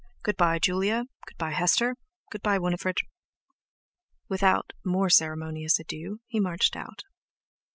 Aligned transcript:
Good 0.23 0.35
bye, 0.35 0.57
Julia; 0.57 1.05
good 1.27 1.37
bye, 1.37 1.51
Hester; 1.51 1.95
good 2.31 2.41
bye, 2.41 2.57
Winifred." 2.57 2.97
Without 4.27 4.73
more 4.83 5.11
ceremonious 5.11 5.79
adieux, 5.79 6.17
he 6.25 6.39
marched 6.39 6.75
out. 6.75 7.03